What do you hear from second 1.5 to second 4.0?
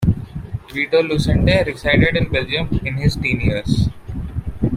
resided in Belgium in his teen years.